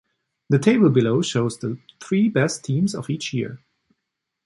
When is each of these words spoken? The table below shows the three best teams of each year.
The 0.49 0.57
table 0.57 0.89
below 0.89 1.21
shows 1.21 1.59
the 1.59 1.77
three 1.99 2.27
best 2.27 2.65
teams 2.65 2.95
of 2.95 3.07
each 3.07 3.33
year. 3.35 3.59